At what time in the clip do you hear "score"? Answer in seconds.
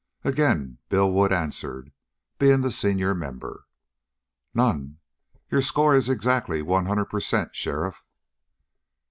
5.61-5.93